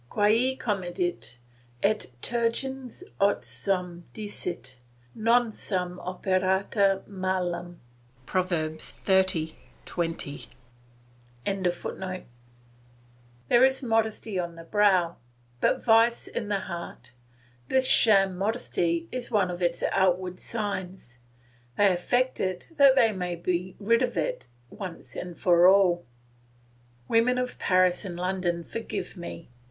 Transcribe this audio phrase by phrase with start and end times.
[0.09, 1.37] "Quae comedit,
[1.83, 4.79] et tergens os suum dicit;
[5.13, 7.79] non sum operata malum."
[8.25, 8.49] Prov.
[8.49, 9.53] xxx.
[9.85, 10.47] 20.]
[11.45, 11.75] There
[13.63, 15.17] is modesty on the brow,
[15.59, 17.11] but vice in the heart;
[17.67, 21.19] this sham modesty is one of its outward signs;
[21.77, 26.03] they affect it that they may be rid of it once for all.
[27.07, 29.51] Women of Paris and London, forgive me!